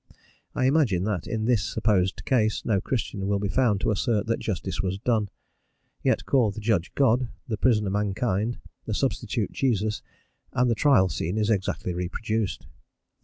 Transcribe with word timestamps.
I 0.55 0.65
imagine 0.65 1.03
that, 1.03 1.27
in 1.27 1.45
this 1.45 1.63
supposed 1.63 2.25
case, 2.25 2.65
no 2.65 2.81
Christian 2.81 3.27
will 3.27 3.37
be 3.37 3.47
found 3.49 3.81
to 3.81 3.91
assert 3.91 4.25
that 4.25 4.39
justice 4.39 4.81
was 4.81 4.97
done; 4.97 5.29
yet 6.01 6.25
call 6.25 6.49
the 6.49 6.59
judge 6.59 6.91
God, 6.95 7.29
the 7.47 7.55
prisoner 7.55 7.91
mankind, 7.91 8.57
the 8.87 8.95
substitute 8.95 9.51
Jesus, 9.51 10.01
and 10.53 10.71
the 10.71 10.73
trial 10.73 11.07
scene 11.07 11.37
is 11.37 11.51
exactly 11.51 11.93
reproduced. 11.93 12.65